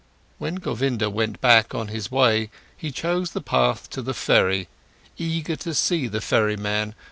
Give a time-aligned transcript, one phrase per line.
[0.39, 4.67] When Govinda went back on his way, he chose the path to the ferry,
[5.15, 6.95] eager to see the ferryman.